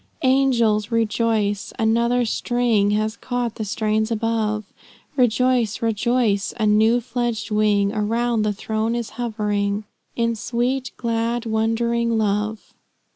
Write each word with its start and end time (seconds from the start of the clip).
"Angels, 0.23 0.89
rejoice! 0.89 1.73
another 1.77 2.25
string 2.25 2.89
Has 2.89 3.15
caught 3.15 3.53
the 3.53 3.63
strains 3.63 4.09
above, 4.09 4.63
Rejoice, 5.15 5.83
rejoice! 5.83 6.55
a 6.59 6.65
new 6.65 6.99
fledged 7.01 7.51
wing 7.51 7.93
Around 7.93 8.41
the 8.41 8.51
throne 8.51 8.95
is 8.95 9.11
hovering, 9.21 9.83
In 10.15 10.35
sweet, 10.35 10.89
glad, 10.97 11.45
wondering 11.45 12.17
love." 12.17 12.73